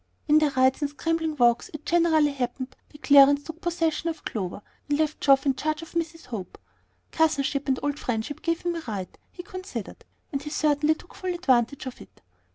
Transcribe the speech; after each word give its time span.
In 0.27 0.39
their 0.39 0.49
rides 0.49 0.81
and 0.81 0.89
scrambling 0.89 1.35
walks 1.35 1.69
it 1.75 1.85
generally 1.85 2.31
happened 2.31 2.75
that 2.89 3.03
Clarence 3.03 3.43
took 3.43 3.61
possession 3.61 4.09
of 4.09 4.25
Clover, 4.25 4.63
and 4.89 4.97
left 4.97 5.21
Geoff 5.21 5.45
in 5.45 5.53
charge 5.53 5.83
of 5.83 5.91
Mrs. 5.91 6.25
Hope. 6.25 6.57
Cousinship 7.11 7.67
and 7.67 7.77
old 7.83 7.99
friendship 7.99 8.41
gave 8.41 8.61
him 8.61 8.75
a 8.75 8.81
right, 8.87 9.15
he 9.31 9.43
considered, 9.43 10.03
and 10.31 10.41
he 10.41 10.49
certainly 10.49 10.95
took 10.95 11.13
full 11.13 11.35
advantage 11.35 11.85
of 11.85 12.01
it. 12.01 12.23